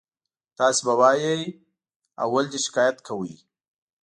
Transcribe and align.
تاسې 0.57 0.81
به 0.85 0.93
وایئ 0.99 1.39
اول 2.25 2.45
دې 2.51 2.59
شکایت 2.65 2.97
کولو. 3.07 3.37